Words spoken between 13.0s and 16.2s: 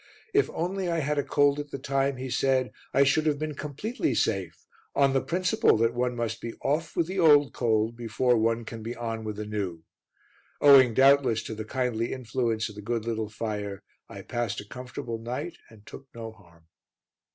little fire, I passed a comfortable night and took